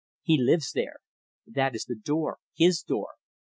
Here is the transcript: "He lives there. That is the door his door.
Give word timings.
"He 0.23 0.41
lives 0.41 0.71
there. 0.71 0.95
That 1.45 1.75
is 1.75 1.85
the 1.85 1.93
door 1.95 2.39
his 2.55 2.81
door. 2.81 3.09